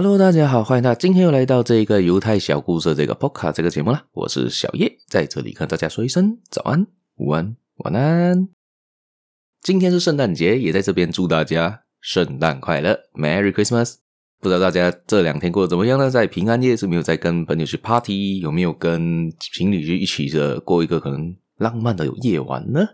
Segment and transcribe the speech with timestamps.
[0.00, 4.04] Hello，大家好，欢迎大家今天又来到这个犹太小故事这个 Podcast 这个节目啦。
[4.12, 6.86] 我是小叶，在这里跟大家说一声早安、
[7.16, 8.48] 午安、晚安。
[9.60, 13.96] 今天是圣诞节，也在这边祝大家圣诞快乐，Merry Christmas。
[14.40, 16.08] 不知道大家这两天过得怎么样呢？
[16.08, 22.86] 在平安夜是没有在跟朋友去 Party，有没有跟情侣去一起的过一个可能浪漫的夜晚呢？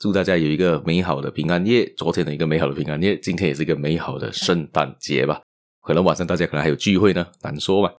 [0.00, 1.94] 祝大家有一个美好的平安夜。
[1.96, 5.42] 昨天的一个美好的平安夜，今天也是一个美好的圣诞节吧。
[5.82, 7.94] 可能晚上大家可能还有聚会呢，难说吧。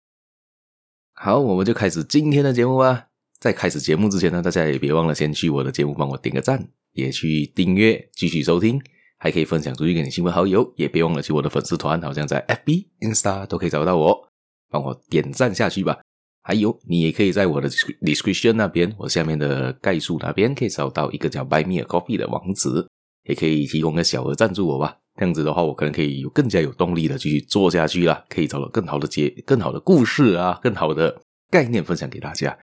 [1.13, 3.07] 好，我们就开始今天的节目吧。
[3.39, 8.79] 在开始节目之前呢，大家也别忘了先去我的节目帮我点个赞，也去订阅，继续收听，
[9.17, 10.71] 还可以分享出去给你亲朋好友。
[10.75, 14.29] 也别忘了去我的粉丝团，好像在 FB、Insta 都可以找到我，
[14.69, 15.99] 帮我点赞下去吧。
[16.43, 22.87] 还有，你也可以在我的 description 那边，我下面的概述那边可以找到一个叫 Buy Me a Coffee 的网址，
[23.23, 25.00] 也可以提供个小额赞助我吧。
[25.17, 32.57] 这样子的话，我可能可以有更加有动力的继续做下去啦，可以找到更好的结、更好的故事啊，更好的概念分享给大家。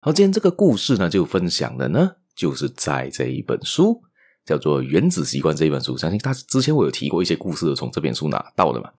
[0.00, 4.00] 好，今天这个故事呢，就分享的呢，就是在这一本书
[4.44, 5.96] 叫做《原子习惯》这一本书。
[5.96, 8.90] 相信大之前我有提过一些故事，从这本书拿到的嘛。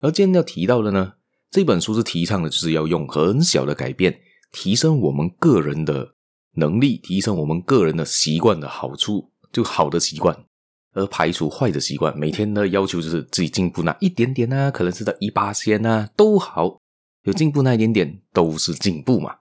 [0.00, 1.12] 而今天要提到的呢，
[1.50, 4.20] 这本书是提倡的，就是要用很小的改变，
[4.52, 6.14] 提升我们个人的
[6.54, 10.44] 能力，提升我们个人的习惯的好处，就好的习惯。
[10.94, 16.80] 而排除坏的习惯，每天的要求就是自己进步那一点点啊，可能是在一八仙啊都好，
[17.24, 19.36] 有进步那一点点都是进步嘛。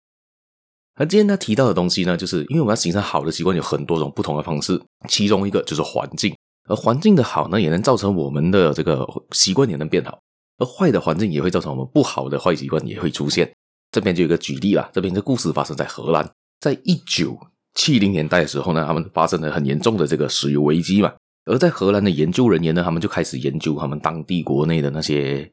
[0.99, 6.35] 而今天他提到的东西呢，就是因为我们要形成好的习惯，有很多种不同的方式，其中一个就是环境，
[6.69, 10.19] 而环境的好呢，也能造成我们的这个习惯也能变好，
[10.59, 13.51] 而坏的环境也会造成我们不好的坏习惯也会出现。
[13.93, 16.29] 这边就有一个举例啦，这边的故事发生在荷兰，
[16.61, 17.39] 在一九
[17.75, 21.13] 七零年代的时候呢，他们发生了很严重的这个石油危机嘛。
[21.47, 25.51] 而在荷兰的研究人员呢，他们就开始研究他们当地国内的那些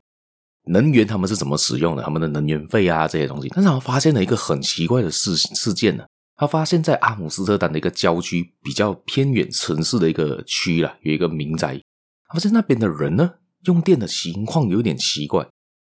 [0.65, 3.47] 能源，他们是怎么使用的，他们的能源费啊这些东西。
[3.49, 6.03] 但是他们发现了一个很奇怪的事事件呢，
[6.35, 11.79] 他发现，在阿姆斯特丹的一个郊区比较偏远城市的一个区啦，有一个民宅，
[12.27, 13.31] 他发现那边的人呢，
[13.65, 15.47] 用电的情况有点奇怪，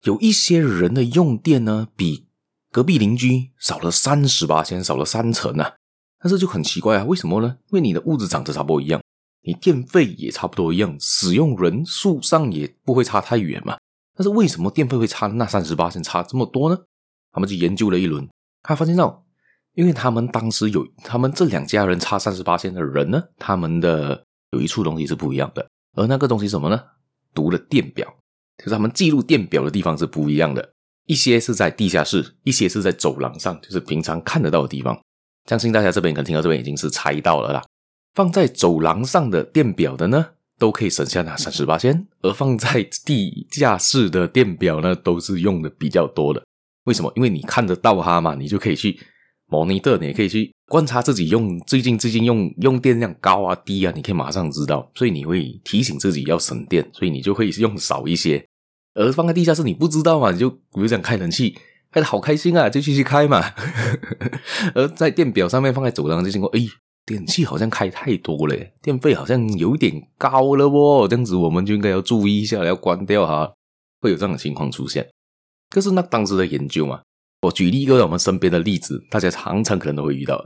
[0.05, 2.29] 有一些人的用电呢，比
[2.71, 5.73] 隔壁邻居少了三十八千，少了三成啊。
[6.21, 7.57] 但是就很奇怪啊，为什么呢？
[7.71, 9.01] 因为你的屋子长得差不多一样。
[9.43, 13.79] 你电费也差不多一样，使用人数上也不会差太远嘛。
[14.15, 16.79] 但是为什么电费会差那三十八%差这么多呢？
[17.31, 18.29] 他们就研究了一轮，
[18.63, 19.25] 他发现到，
[19.75, 26.83] 因为他们当时有他们这两家人差三十八%的人呢，他们的有一处东西是不一样的，而那个东西什么呢？
[27.33, 28.13] 读了电表，
[28.57, 30.73] 就是他们记录电表的地方是不一样的，
[31.07, 34.99] 一些是在地下室，一些是在走廊上，就是平常看得到的地方。
[35.47, 37.63] 相信大家这边可能听到这边已经是猜到了啦。
[38.15, 40.27] 放在走廊上的电表的呢，
[40.59, 46.43] 都可以省下那三十八千，而放在地下室的电表呢，都是用的比较多的。
[46.85, 47.13] 为什么？
[47.17, 48.99] 因为你看得到它嘛，你就可以去
[49.49, 58.45] monitor，你也可以去观察自己用最近最近用用电量高啊低啊，你可以马上知道，所以你会提醒自己要省电，所以你就会用少一些。
[58.95, 61.57] 而放在地下室你不知道嘛，你就比如讲开冷气
[61.93, 63.43] 开的好开心啊，就继续开嘛。
[64.75, 66.61] 而在电表上面放在走廊就经过，哎。
[67.09, 71.09] 电器好像开太多了，电费好像有点高了哦。
[71.09, 73.51] 这样子我们就应该要注意一下，要关掉哈。
[74.03, 75.09] 会有这样的情况出现。
[75.71, 77.01] 可是那当时的研究嘛，
[77.41, 80.39] 我举例一个我们身边的例子，大家常常可能都会遇到。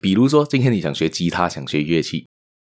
[0.00, 2.26] 比如说，今天你想学吉他，想学乐器，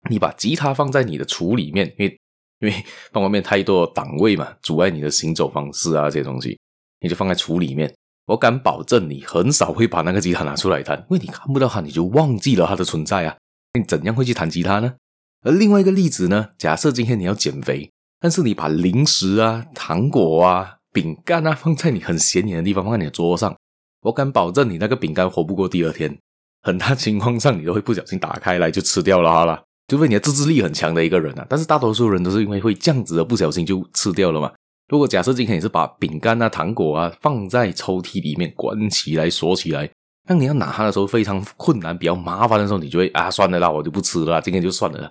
[0.09, 2.19] 你把吉他放在你的橱里面，因为
[2.61, 6.59] 因为放外面太多档位嘛，阻碍你的行走方式啊，这些东西，
[7.01, 7.95] 你就放在橱里面。
[8.27, 13.37] 我敢保证，你很少会把那个吉他拿出来弹，因为你看不到它，你就忘记了它的存在啊。
[13.75, 14.95] 你怎样会去弹吉他呢？
[15.43, 16.49] 而另外一个例子呢？
[16.57, 17.91] 假设今天你要减肥，
[18.21, 23.55] 但是你把零食啊、糖果啊、饼干啊放在你很显眼的地方，放在你的桌上，
[24.03, 26.17] 我敢保证你那个饼干活不过第二天。
[26.63, 29.63] 很大情况上，你都会不小心打开来就吃掉了哈啦。
[29.89, 34.51] 除非你的自制力很强的一个人啊，但是大多数人都是因为会这样子的不小心就吃掉了嘛。
[34.89, 39.91] 如果假设今天你是把饼干啊、糖果啊放在抽屉里面关起来锁起来，
[40.27, 45.11] 当你要拿它的时候非常困难、比较麻烦的时候，你就会啊，算了啦，我就不吃了啦，今天就算了啦。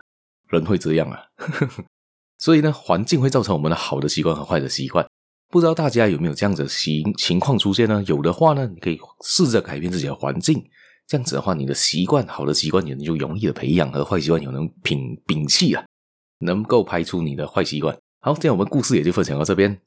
[0.49, 1.19] 人会这样啊，
[2.37, 5.03] 所以呢，环境会造成我们的好的习惯和坏的习惯。
[5.49, 8.03] 不知道大家有没有这样子的情情况出现呢？
[8.05, 10.63] 有的话呢，你可以试着改变自己的环境，
[11.07, 15.83] 这样子的话，你的习惯、好的习惯也就容易的培养，和坏习惯也能摒摒弃啊，
[16.39, 17.97] 能够排除你的坏习惯。
[18.25, 19.77] 好，今天我们故事也就分享到这边。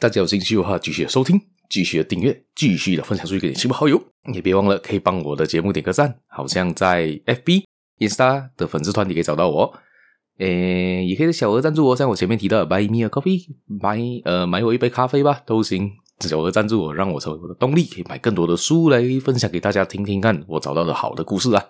[0.00, 1.38] 大家有兴趣的话，继续的收听，
[1.68, 4.02] 继续的订阅，继续的分享出去给你亲朋好友。
[4.32, 7.64] 也别忘了可以帮我的节目点个赞，好像在 FB、
[7.98, 9.74] Insta 的粉丝团里可以找到我。
[10.38, 15.90] 诶，也可以小额赞助我，像我前面提到的，buy me a coffee，买呃买我一杯咖啡吧，都行。
[16.20, 21.62] 小额赞助我，让我成为我的动力，可以买更多的书来分享给大家听听看，我找到的好的故事啊！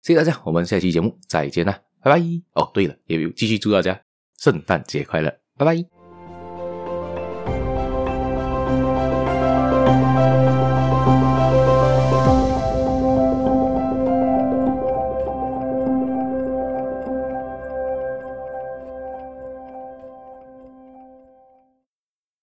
[0.00, 2.22] 谢谢大家，我们下期节目再见啦，拜拜！
[2.52, 4.00] 哦，对了，也继续祝大家
[4.44, 5.93] 圣诞节快乐，拜拜。